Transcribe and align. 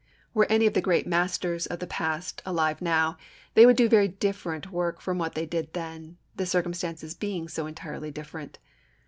Were 0.33 0.47
any 0.49 0.65
of 0.65 0.73
the 0.73 0.81
great 0.81 1.05
masters 1.05 1.67
of 1.67 1.77
the 1.77 1.85
past 1.85 2.41
alive 2.43 2.81
now, 2.81 3.17
they 3.53 3.67
would 3.67 3.75
do 3.75 3.87
very 3.87 4.07
different 4.07 4.71
work 4.71 4.99
from 4.99 5.19
what 5.19 5.35
they 5.35 5.45
did 5.45 5.73
then, 5.73 6.17
the 6.35 6.47
circumstances 6.47 7.13
being 7.13 7.47
so 7.47 7.67
entirely 7.67 8.09
different. 8.09 8.57